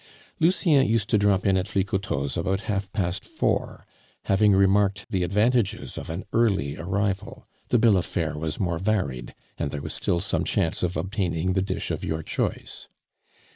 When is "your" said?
12.03-12.23